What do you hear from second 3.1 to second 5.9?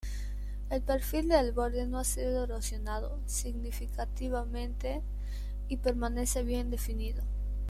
significativamente y